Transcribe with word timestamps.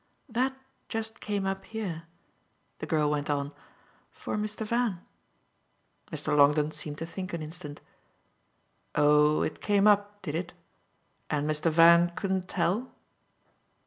That 0.27 0.57
just 0.89 1.19
came 1.19 1.45
up 1.45 1.63
here," 1.63 2.07
the 2.79 2.87
girl 2.87 3.11
went 3.11 3.29
on, 3.29 3.51
"for 4.09 4.35
Mr. 4.35 4.65
Van." 4.65 4.99
Mr. 6.11 6.35
Longdon 6.35 6.71
seemed 6.71 6.97
to 6.97 7.05
think 7.05 7.33
an 7.33 7.43
instant. 7.43 7.81
"Oh 8.95 9.43
it 9.43 9.61
came 9.61 9.85
up, 9.85 10.23
did 10.23 10.33
it? 10.33 10.53
And 11.29 11.47
Mr. 11.47 11.69
Van 11.71 12.09
couldn't 12.15 12.47
tell?" 12.47 12.91